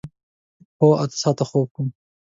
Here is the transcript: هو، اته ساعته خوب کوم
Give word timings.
هو، 0.81 0.89
اته 1.03 1.15
ساعته 1.23 1.43
خوب 1.49 1.67
کوم 1.75 1.87